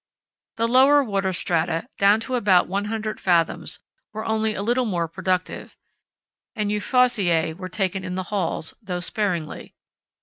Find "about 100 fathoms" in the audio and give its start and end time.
2.33-3.81